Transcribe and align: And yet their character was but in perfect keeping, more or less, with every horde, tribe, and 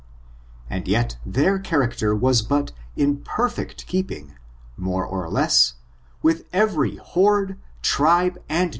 And 0.67 0.87
yet 0.87 1.17
their 1.23 1.59
character 1.59 2.15
was 2.15 2.41
but 2.41 2.71
in 2.95 3.17
perfect 3.17 3.85
keeping, 3.85 4.33
more 4.75 5.05
or 5.05 5.29
less, 5.29 5.75
with 6.23 6.45
every 6.51 6.95
horde, 6.95 7.59
tribe, 7.83 8.39
and 8.49 8.69